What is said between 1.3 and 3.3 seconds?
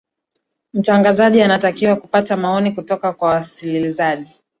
anatakiwa kupata maoni kutoka kwa